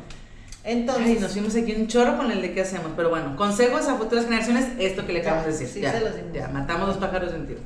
[0.63, 3.87] Ay, entonces nos fuimos aquí un chorro con el de qué hacemos, pero bueno, consejos
[3.87, 5.67] a futuras generaciones, esto que le acabamos de decir.
[5.67, 6.33] sí, ya, se los dimos.
[6.33, 7.59] ya, matamos dos pájaros de un tiro.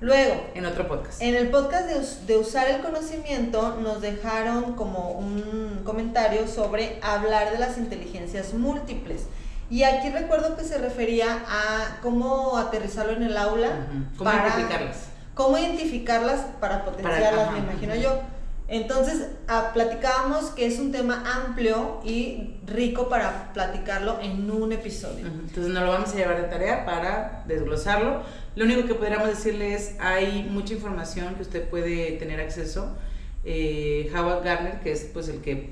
[0.00, 1.22] Luego En otro podcast.
[1.22, 6.98] En el podcast de, us- de usar el conocimiento nos dejaron como un comentario sobre
[7.02, 9.22] hablar de las inteligencias múltiples.
[9.70, 13.68] Y aquí recuerdo que se refería a cómo aterrizarlo en el aula.
[14.16, 14.96] ¿Cómo para- identificarlas?
[15.34, 18.20] Cómo identificarlas para potenciarlas, me imagino yo.
[18.68, 25.26] Entonces, ah, platicábamos que es un tema amplio y rico para platicarlo en un episodio.
[25.26, 28.22] Entonces nos lo vamos a llevar de tarea para desglosarlo.
[28.56, 32.96] Lo único que podríamos decirle es, hay mucha información que usted puede tener acceso.
[33.44, 35.70] Eh, Howard Gardner, que es pues el que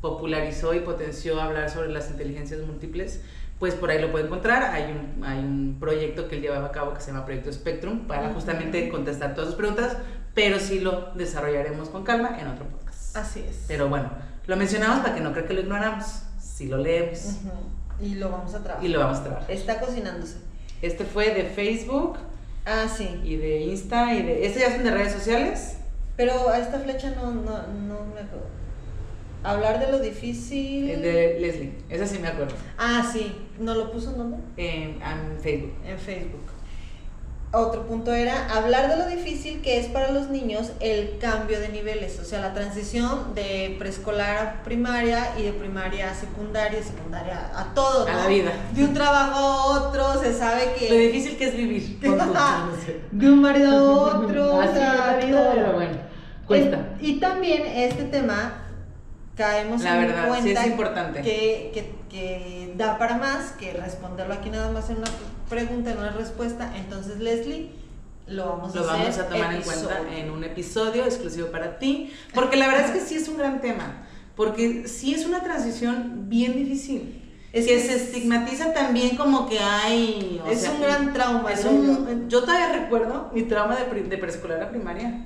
[0.00, 3.20] popularizó y potenció hablar sobre las inteligencias múltiples,
[3.58, 4.62] pues por ahí lo puede encontrar.
[4.62, 8.06] Hay un, hay un proyecto que él llevaba a cabo que se llama Proyecto Spectrum
[8.06, 9.98] para justamente contestar todas sus preguntas,
[10.34, 13.16] pero sí lo desarrollaremos con calma en otro podcast.
[13.16, 13.64] Así es.
[13.68, 14.10] Pero bueno,
[14.46, 16.06] lo mencionamos para que no crea que lo ignoramos.
[16.40, 17.36] Si lo leemos.
[18.00, 18.84] Y lo vamos a trabajar.
[18.84, 19.50] y lo vamos a trabajar.
[19.50, 20.36] Está cocinándose.
[20.82, 22.16] Este fue de Facebook
[22.66, 23.20] Ah, sí.
[23.24, 24.46] y de Insta y de...
[24.46, 25.76] ¿Este ya son de redes sociales?
[26.16, 28.46] Pero a esta flecha no, no, no me acuerdo.
[29.42, 30.88] Hablar de lo difícil.
[30.90, 31.72] El de Leslie.
[31.90, 32.54] Ese sí me acuerdo.
[32.78, 33.36] Ah, sí.
[33.58, 34.36] ¿No lo puso en dónde?
[34.56, 35.72] En, en Facebook.
[35.84, 36.40] En Facebook.
[37.54, 41.68] Otro punto era hablar de lo difícil que es para los niños el cambio de
[41.68, 47.50] niveles, o sea, la transición de preescolar a primaria y de primaria a secundaria, secundaria
[47.54, 48.18] a todo, A ¿no?
[48.18, 48.52] la vida.
[48.72, 52.00] De un trabajo a otro, se sabe Lo que difícil que es vivir.
[53.12, 55.96] de un marido a otro, o Así es sea, la vida, pero bueno,
[56.46, 56.76] cuesta.
[56.76, 58.64] Eh, y también este tema
[59.36, 61.22] caemos La en verdad, sí cuenta es importante.
[61.22, 65.10] Que, que, que da para más que responderlo aquí nada más en una
[65.48, 66.72] pregunta, en una respuesta.
[66.76, 67.70] Entonces, Leslie,
[68.26, 69.88] lo vamos a Lo hacer vamos a tomar en episodio.
[69.88, 72.12] cuenta en un episodio exclusivo para ti.
[72.34, 74.06] Porque la verdad es que sí es un gran tema.
[74.36, 77.20] Porque sí es una transición bien difícil.
[77.52, 80.40] Es que que se es- estigmatiza también como que hay...
[80.44, 81.52] o Es sea, un gran trauma.
[81.52, 85.24] Es un, yo todavía recuerdo mi trauma de, de preescolar a primaria.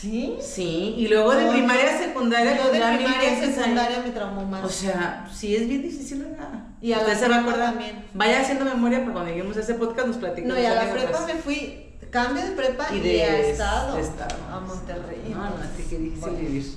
[0.00, 0.36] ¿Sí?
[0.40, 2.56] Sí, y luego de No, primaria a secundaria.
[2.56, 4.64] Yo de primaria a secundaria me traumó más.
[4.64, 6.66] O sea, sí es bien difícil, ¿verdad?
[6.80, 7.70] Y a la Usted se va a acordar.
[7.72, 8.04] también.
[8.14, 10.48] Vaya haciendo memoria para cuando lleguemos a ese podcast nos platiquen.
[10.48, 13.96] no, y a la prepa me fui, cambio de prepa Y y, de a estado,
[13.96, 14.36] de estado.
[14.52, 15.20] a Monterrey.
[15.30, 16.38] No, no, así que difícil bueno.
[16.38, 16.74] vivir.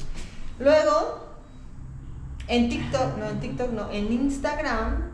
[0.60, 1.28] Luego,
[2.48, 5.12] en TikTok, no en TikTok, no, en Instagram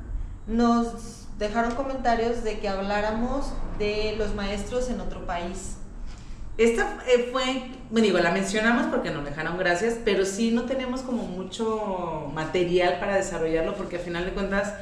[0.48, 5.74] nos dejaron comentarios de que habláramos de los maestros en otro país.
[6.58, 11.02] Esta eh, fue, bueno, digo, la mencionamos porque nos dejaron gracias, pero sí no tenemos
[11.02, 14.74] como mucho material para desarrollarlo porque al final de cuentas,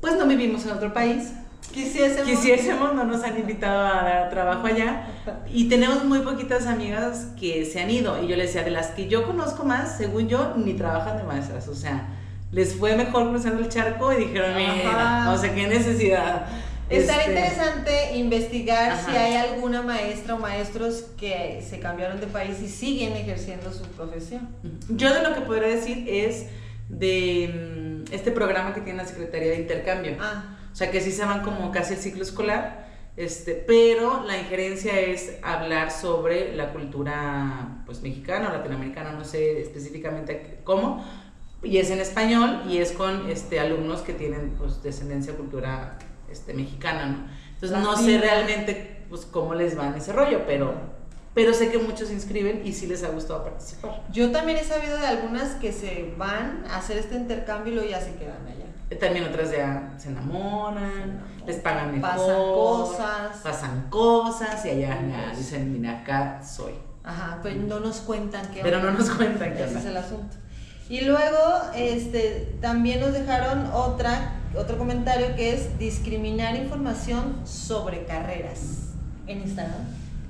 [0.00, 1.32] pues no vivimos en otro país.
[1.72, 2.28] Quisiésemos.
[2.28, 5.06] Quisiésemos, no nos han invitado a dar trabajo allá
[5.50, 8.88] y tenemos muy poquitas amigas que se han ido y yo les decía, de las
[8.88, 12.08] que yo conozco más, según yo, ni trabajan de maestras, o sea,
[12.52, 16.46] les fue mejor cruzando el charco y dijeron, mira, o sea, qué necesidad.
[16.90, 19.10] Estaría Este, interesante investigar Ajá.
[19.10, 23.84] si hay alguna maestra o maestros que se cambiaron de país y siguen ejerciendo su
[23.84, 24.48] profesión.
[24.88, 26.46] Yo de lo que podría decir es
[26.88, 30.16] de mm, este programa que tiene la Secretaría de Intercambio.
[30.20, 32.84] Ah, O sea, que sí se van como casi el ciclo escolar,
[33.16, 39.60] este, pero la injerencia es hablar sobre la cultura pues mexicana o latinoamericana, no sé
[39.60, 41.04] específicamente cómo,
[41.62, 45.96] y es en español y es con este, alumnos que tienen pues descendencia cultura
[46.34, 47.26] este, mexicana, ¿no?
[47.54, 50.74] Entonces no sé realmente pues cómo les va en ese rollo, pero,
[51.32, 54.02] pero sé que muchos se inscriben y sí les ha gustado participar.
[54.12, 57.90] yo también he sabido de algunas que se van a hacer este intercambio y luego
[57.90, 58.98] ya se quedan allá.
[59.00, 61.22] También otras ya se enamoran, enamoran.
[61.46, 62.10] les pagan mejor.
[62.10, 63.36] Pasan cosas.
[63.42, 66.74] Pasan cosas y allá ya dicen, mira, acá soy.
[67.02, 68.90] Ajá, pues no nos cuentan qué Pero onda.
[68.90, 70.36] no nos cuentan qué Ese es el asunto.
[70.88, 71.38] Y luego,
[71.74, 78.90] este, también nos dejaron otra, otro comentario que es discriminar información sobre carreras
[79.26, 79.80] en Instagram,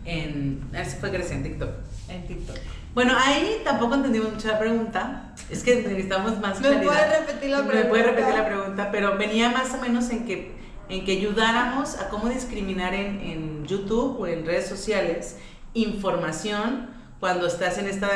[0.04, 1.70] En, así fue Grecia en TikTok.
[2.08, 2.56] en TikTok.
[2.94, 5.34] Bueno, ahí tampoco entendimos mucho la pregunta.
[5.50, 6.84] Es que necesitamos más ¿Me claridad.
[6.92, 8.10] puedes repetir la ¿Me puedes pregunta?
[8.12, 8.88] repetir la pregunta?
[8.92, 10.54] Pero venía más o menos en que,
[10.88, 15.38] en que ayudáramos a cómo discriminar en, en YouTube o en redes sociales
[15.72, 18.06] información cuando estás en este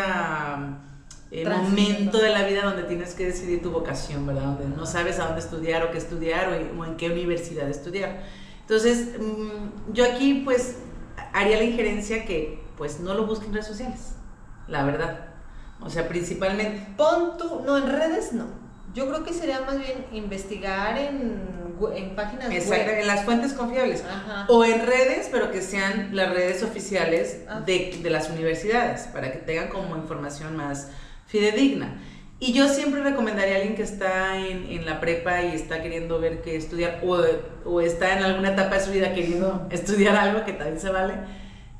[1.30, 1.70] Transición.
[1.92, 4.42] momento de la vida donde tienes que decidir tu vocación, ¿verdad?
[4.58, 7.68] Donde no sabes a dónde estudiar o qué estudiar o en, o en qué universidad
[7.68, 8.22] estudiar.
[8.62, 10.76] Entonces, mm, yo aquí pues
[11.32, 14.14] haría la injerencia que pues no lo busquen en redes sociales,
[14.68, 15.26] la verdad.
[15.80, 16.86] O sea, principalmente.
[16.96, 18.46] Pon tú, no, en redes no.
[18.94, 21.40] Yo creo que sería más bien investigar en,
[21.94, 23.00] en páginas Exacto, web.
[23.00, 24.02] en las fuentes confiables.
[24.02, 24.46] Ajá.
[24.48, 27.60] O en redes, pero que sean las redes oficiales Ah.
[27.60, 30.88] de, de las universidades, para que tengan como información más
[31.28, 32.02] fidedigna.
[32.40, 36.20] Y yo siempre recomendaría a alguien que está en, en la prepa y está queriendo
[36.20, 37.20] ver qué estudiar, o,
[37.64, 41.14] o está en alguna etapa de su vida queriendo estudiar algo, que también se vale.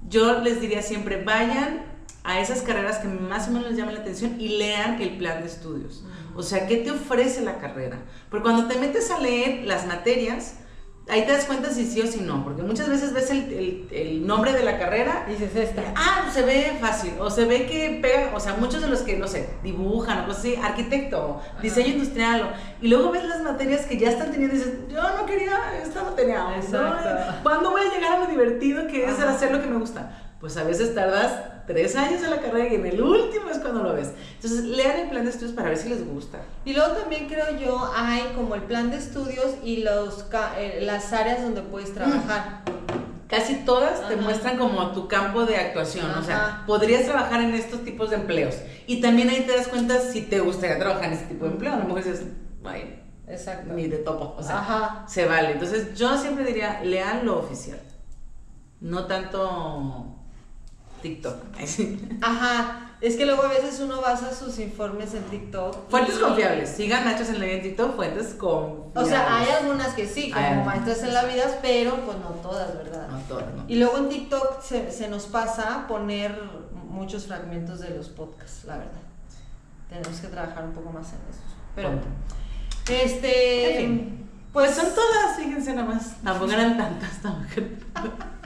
[0.08, 1.82] Yo les diría siempre, vayan
[2.24, 5.40] a esas carreras que más o menos les llaman la atención y lean el plan
[5.40, 6.04] de estudios.
[6.34, 7.98] O sea, ¿qué te ofrece la carrera?
[8.28, 10.56] Porque cuando te metes a leer las materias,
[11.10, 13.88] ahí te das cuenta si sí o si no, porque muchas veces ves el, el-
[13.90, 15.82] el nombre de la carrera Dices esta.
[15.96, 19.16] Ah, se ve fácil, o se ve que pega, o sea, muchos de los que,
[19.16, 23.86] no sé, dibujan o cosas así, arquitecto, diseño industrial, o- y luego ves las materias
[23.86, 27.42] que ya están teniendo y dices, yo no quería esta materia, ¿no?
[27.42, 29.30] ¿cuándo voy a llegar a lo divertido que es Ajá.
[29.30, 30.10] hacer lo que me gusta?
[30.40, 31.32] Pues a veces tardas
[31.68, 34.10] tres años en la carrera y en el último es cuando lo ves.
[34.34, 36.40] Entonces, lean el plan de estudios para ver si les gusta.
[36.64, 40.24] Y luego también creo yo hay como el plan de estudios y los
[40.56, 42.62] eh, las áreas donde puedes trabajar.
[43.28, 47.84] Casi todas te muestran como tu campo de actuación, o sea, podrías trabajar en estos
[47.84, 48.54] tipos de empleos.
[48.86, 51.74] Y también ahí te das cuenta si te gustaría trabajar en este tipo de empleo.
[51.74, 52.24] A lo mejor dices,
[52.64, 53.74] ay, Exacto.
[53.74, 55.04] ni de topo, o sea, Ajá.
[55.06, 55.52] se vale.
[55.52, 57.78] Entonces, yo siempre diría, lean lo oficial,
[58.80, 60.17] no tanto
[61.00, 61.36] TikTok.
[62.22, 62.84] Ajá.
[63.00, 65.88] Es que luego a veces uno basa sus informes en TikTok.
[65.88, 68.96] Fuentes y- confiables, sigan Nachos en la vida en TikTok, fuentes confiables.
[68.96, 72.76] O sea, hay algunas que sí, como maestras en la vida, pero pues no todas,
[72.76, 73.08] ¿verdad?
[73.08, 73.64] No todas, ¿no?
[73.68, 76.42] Y luego en TikTok se, se nos pasa poner
[76.88, 79.00] muchos fragmentos de los podcasts, la verdad.
[79.88, 81.40] Tenemos que trabajar un poco más en eso.
[81.76, 81.90] Pero,
[82.90, 83.70] este.
[83.70, 84.28] En fin.
[84.52, 86.16] Pues Pues son todas, fíjense nada más.
[86.24, 87.60] Tampoco eran tantas, tampoco.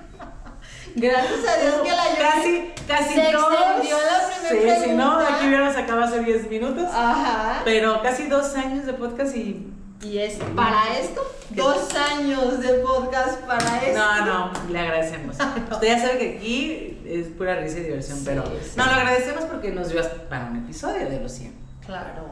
[0.94, 3.44] Gracias a Dios que la Casi, casi se dos.
[3.52, 6.84] extendió la primera Sí, si no, aquí hubiéramos acabado hace 10 minutos.
[6.92, 7.62] Ajá.
[7.64, 9.68] Pero casi dos años de podcast y.
[10.02, 13.98] Y es para esto, ¿Qué dos años de podcast para esto.
[14.00, 15.36] No, no, le agradecemos.
[15.70, 18.42] Usted ya sabe que aquí es pura risa y diversión, Sí, pero.
[18.44, 18.72] sí.
[18.76, 21.54] No, lo agradecemos porque nos dio hasta para un episodio de los 100.
[21.86, 22.24] Claro.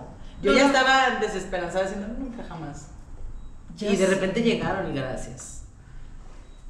[0.42, 2.88] Yo No, ya no, estaba desesperanzada diciendo, nunca jamás.
[3.78, 5.59] y de repente llegaron y gracias.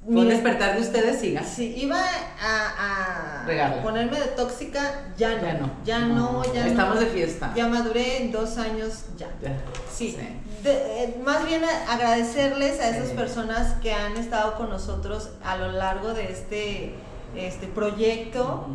[0.06, 0.30] Mira.
[0.30, 1.44] despertar de ustedes, siga.
[1.44, 2.00] Sí, iba
[2.42, 3.44] a,
[3.82, 4.80] ponerme de tóxica,
[5.16, 5.42] ya no.
[5.42, 5.70] Ya no.
[5.84, 7.00] Ya no, ya Estamos no.
[7.02, 7.52] de fiesta.
[7.54, 9.28] Ya maduré en dos años, ya.
[9.42, 9.56] Ya.
[9.92, 10.16] Sí.
[10.62, 13.14] De- eh, más bien agradecerles a esas Sí.
[13.14, 16.94] personas que han estado con nosotros a lo largo de este,
[17.36, 18.68] este proyecto,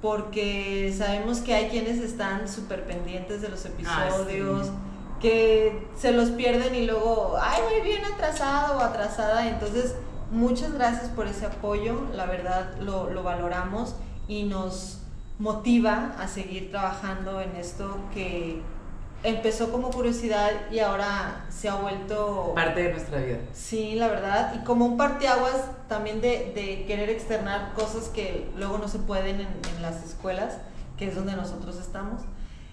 [0.00, 4.72] porque sabemos que hay quienes están súper pendientes de los episodios, sí.
[5.20, 9.48] que se los pierden y luego, ay, muy bien atrasado o atrasada.
[9.48, 9.94] Entonces,
[10.32, 13.94] muchas gracias por ese apoyo, la verdad lo, lo valoramos
[14.26, 14.98] y nos
[15.38, 18.60] motiva a seguir trabajando en esto que
[19.22, 23.38] empezó como curiosidad y ahora se ha vuelto Parte de nuestra vida.
[23.52, 28.78] Sí, la verdad, y como un parteaguas también de, de querer externar cosas que luego
[28.78, 30.58] no se pueden en, en las escuelas,
[30.96, 32.22] que es donde nosotros estamos.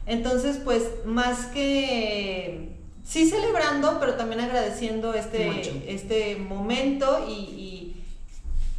[0.06, 5.20] Entonces, pues, más que sí celebrando, pero también agradeciendo Mucho.
[5.20, 8.04] este, este momento y, y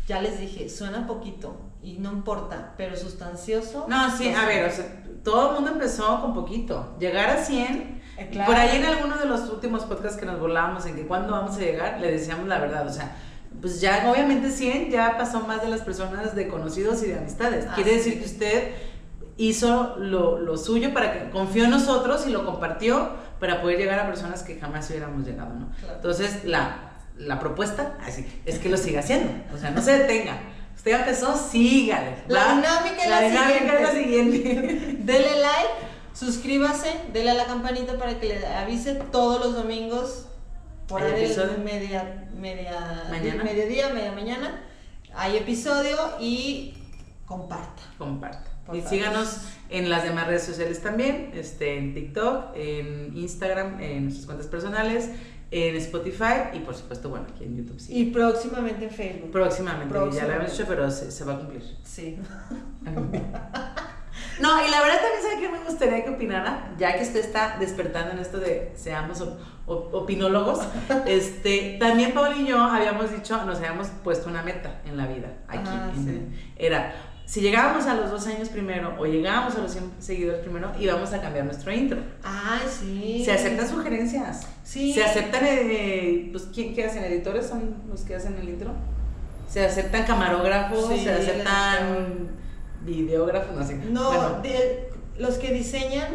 [0.07, 3.87] ya les dije, suena poquito y no importa, pero sustancioso.
[3.89, 6.95] No, sí, a ver, o sea, todo el mundo empezó con poquito.
[6.99, 8.01] Llegar a 100.
[8.19, 8.47] Eh, claro.
[8.53, 11.57] Por ahí en alguno de los últimos podcasts que nos burlábamos en que cuándo vamos
[11.57, 13.17] a llegar, le decíamos la verdad, o sea,
[13.61, 17.67] pues ya obviamente 100 ya pasó más de las personas de conocidos y de amistades.
[17.69, 18.75] Ah, Quiere decir que usted
[19.37, 23.99] hizo lo, lo suyo para que confió en nosotros y lo compartió para poder llegar
[23.99, 25.71] a personas que jamás hubiéramos llegado, ¿no?
[25.81, 25.95] Claro.
[25.97, 30.39] Entonces, la, la propuesta así, es que lo siga haciendo, o sea, no se detenga.
[30.77, 32.17] Usted empezó, sígale.
[32.29, 34.39] La dinámica es la la dinámica es la siguiente.
[35.05, 35.71] Dele like,
[36.15, 40.27] suscríbase, dele a la campanita para que le avise todos los domingos
[40.89, 41.59] por ¿Hay ahí episodio?
[41.63, 43.45] media, media, Mañana.
[43.45, 44.63] mediodía, media mañana.
[45.15, 46.75] Hay episodio y
[47.27, 47.83] comparta.
[47.99, 48.50] Comparta.
[48.71, 48.97] Por y favor.
[48.99, 54.47] síganos en las demás redes sociales también, este, en TikTok, en Instagram, en nuestras cuentas
[54.49, 55.11] personales,
[55.53, 57.93] en Spotify y por supuesto, bueno, aquí en YouTube sí.
[57.97, 59.31] Y próximamente en Facebook.
[59.31, 61.63] próximamente, ya lo habíamos dicho, pero se, se va a cumplir.
[61.85, 62.19] Sí.
[64.41, 67.57] No, y la verdad también sabe que me gustaría que opinara, ya que usted está
[67.59, 70.61] despertando en esto de seamos op- op- opinólogos,
[71.07, 75.29] este, también Paul y yo habíamos dicho, nos habíamos puesto una meta en la vida
[75.47, 75.69] aquí.
[75.71, 76.51] Ah, en- sí.
[76.57, 76.95] Era,
[77.31, 81.13] si llegábamos a los dos años primero o llegábamos a los 100 seguidores primero, íbamos
[81.13, 82.01] a cambiar nuestro intro.
[82.25, 83.23] Ay, sí.
[83.25, 84.49] Se aceptan sugerencias.
[84.65, 84.93] Sí.
[84.93, 87.05] Se aceptan, eh, pues, ¿quién qué hacen?
[87.05, 88.73] ¿Editores son los que hacen el intro?
[89.49, 92.31] Se aceptan camarógrafos, Sí, se aceptan
[92.85, 93.77] videógrafos, no sé.
[93.77, 96.09] No, Bueno, de- los que diseñan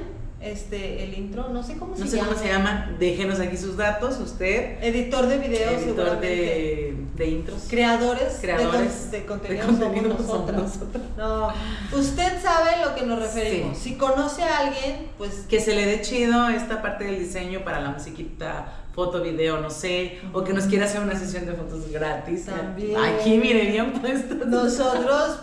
[0.46, 2.30] este el intro, no sé cómo no se sé llama.
[2.30, 2.96] cómo se llama.
[3.00, 7.64] Déjenos aquí sus datos, usted, Editor de videos, editor de, de intros.
[7.70, 10.80] Creadores, Creadores de, de contenido, de contenido somos somos nosotras.
[10.80, 11.04] nosotras.
[11.18, 11.50] No,
[11.98, 13.78] usted sabe a lo que nos referimos.
[13.78, 13.92] Sí.
[13.92, 17.80] Si conoce a alguien, pues Que se le dé chido esta parte del diseño para
[17.82, 21.90] la musiquita, foto, video, no sé, o que nos quiera hacer una sesión de fotos
[21.92, 22.46] gratis.
[22.46, 22.96] También.
[22.98, 24.46] Aquí, mire, bien puestos.
[24.48, 25.40] nosotros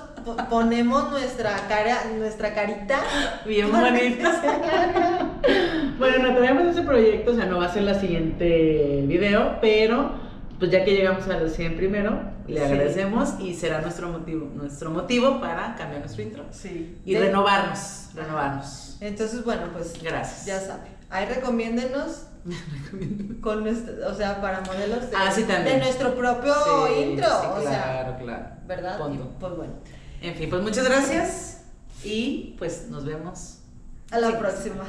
[0.48, 3.00] ponemos nuestra cara, nuestra carita.
[3.46, 4.37] Bien bonitas.
[5.98, 10.12] bueno, no tenemos ese proyecto, o sea, no va a ser la siguiente video, pero
[10.58, 12.64] pues ya que llegamos a los 100 primero, le Sí.
[12.66, 16.98] agradecemos y será nuestro motivo, nuestro motivo para cambiar nuestro intro Sí.
[17.04, 18.96] y De- renovarnos, renovarnos.
[19.00, 20.46] Entonces, bueno, pues Gracias.
[20.46, 20.88] ya sabe.
[21.11, 22.26] Ahí recomiéndenos
[23.40, 26.54] con nuestro, o sea, para modelos de, Ah, sí, de nuestro propio
[26.87, 28.44] Sí, intro, o sea, claro, claro.
[28.66, 28.98] ¿verdad?
[29.12, 29.72] Y, pues bueno,
[30.22, 31.58] En fin, pues muchas gracias
[32.04, 33.58] y pues nos vemos.
[34.11, 34.35] a la Sí.
[34.38, 34.85] próxima.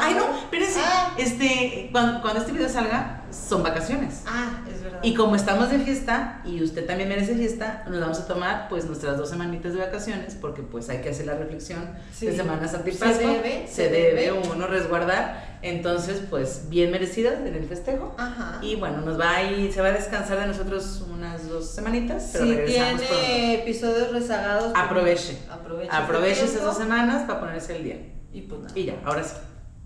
[0.00, 0.80] Ay, no, espérense.
[0.82, 1.14] Ah.
[1.16, 4.22] Este, cuando, cuando este video salga, son vacaciones.
[4.26, 5.00] Ah, es verdad.
[5.02, 8.84] Y como estamos de fiesta y usted también merece fiesta, nos vamos a tomar pues
[8.84, 12.26] nuestras dos semanitas de vacaciones porque pues hay que hacer la reflexión Sí.
[12.26, 13.30] de Semana Santa y Se Pascua.
[13.30, 14.32] debe, se se debe debe.
[14.52, 15.52] uno resguardar.
[15.62, 18.14] Entonces pues bien merecidas en el festejo.
[18.18, 18.58] Ajá.
[18.62, 22.30] Y bueno, nos va a ir, se va a descansar de nosotros unas dos semanitas,
[22.32, 25.38] pero si regresamos tiene episodios rezagados, pues, Aproveche.
[25.50, 27.96] aproveche, Aproveche esas dos semanas para ponerse el día.
[28.32, 28.72] Y pues nada.
[28.78, 29.36] Y ya, ahora sí.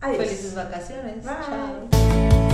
[0.01, 0.25] Adiós.
[0.25, 1.25] Felices vacaciones.
[1.25, 1.33] Bye.
[1.47, 2.46] Chao.